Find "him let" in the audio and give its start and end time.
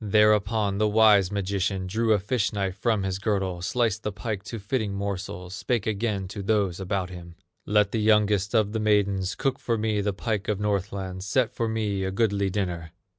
7.11-7.91